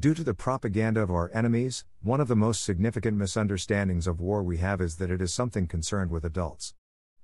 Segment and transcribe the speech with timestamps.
[0.00, 4.42] Due to the propaganda of our enemies, one of the most significant misunderstandings of war
[4.42, 6.72] we have is that it is something concerned with adults.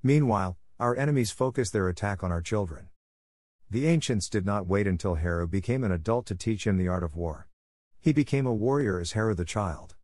[0.02, 2.90] Meanwhile, our enemies focus their attack on our children.
[3.70, 7.02] The ancients did not wait until Heru became an adult to teach him the art
[7.02, 7.48] of war.
[7.98, 9.94] He became a warrior as Heru the child.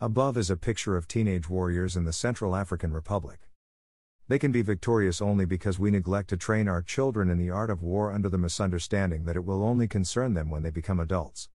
[0.00, 3.40] Above is a picture of teenage warriors in the Central African Republic.
[4.28, 7.68] They can be victorious only because we neglect to train our children in the art
[7.68, 11.50] of war under the misunderstanding that it will only concern them when they become adults.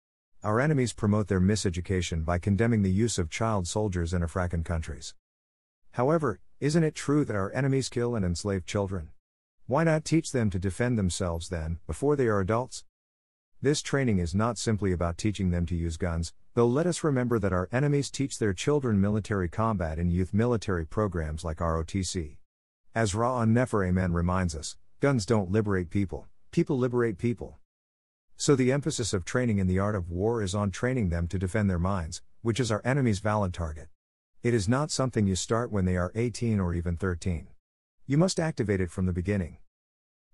[0.45, 5.15] Our enemies promote their miseducation by condemning the use of child soldiers in African countries.
[5.93, 9.09] However, isn't it true that our enemies kill and enslave children?
[9.67, 12.85] Why not teach them to defend themselves then, before they are adults?
[13.63, 17.39] This training is not simply about teaching them to use guns, though let us remember
[17.39, 22.37] that our enemies teach their children military combat in youth military programs like ROTC.
[22.95, 27.61] As Ra Un Nefer Amen reminds us, guns don't liberate people, people liberate people.
[28.37, 31.39] So the emphasis of training in the art of war is on training them to
[31.39, 33.89] defend their minds, which is our enemy's valid target.
[34.43, 37.47] It is not something you start when they are 18 or even 13.
[38.07, 39.59] You must activate it from the beginning.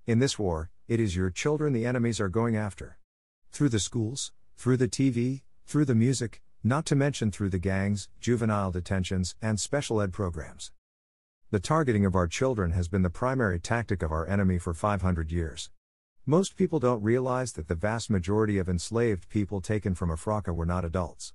[0.06, 2.98] In this war, it is your children the enemies are going after.
[3.52, 8.08] Through the schools, through the TV, through the music, not to mention through the gangs,
[8.20, 10.72] juvenile detentions, and special ed programs.
[11.50, 15.30] The targeting of our children has been the primary tactic of our enemy for 500
[15.30, 15.70] years.
[16.26, 20.66] Most people don't realize that the vast majority of enslaved people taken from Africa were
[20.66, 21.32] not adults.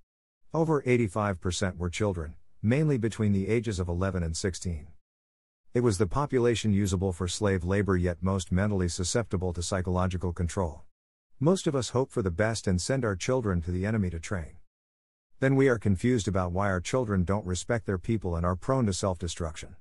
[0.53, 4.87] Over 85% were children, mainly between the ages of 11 and 16.
[5.73, 10.83] It was the population usable for slave labor yet most mentally susceptible to psychological control.
[11.39, 14.19] Most of us hope for the best and send our children to the enemy to
[14.19, 14.57] train.
[15.39, 18.85] Then we are confused about why our children don't respect their people and are prone
[18.85, 19.75] to self destruction.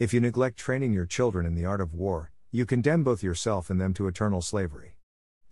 [0.00, 3.70] If you neglect training your children in the art of war, you condemn both yourself
[3.70, 4.96] and them to eternal slavery.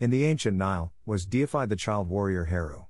[0.01, 2.88] In the ancient Nile, was deified the child warrior Heru.